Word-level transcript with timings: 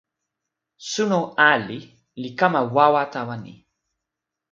suno 0.91 1.19
ali 1.53 1.79
li 2.21 2.29
kama 2.39 2.61
wawa 2.75 3.01
tawa 3.13 3.35
ni. 3.43 3.53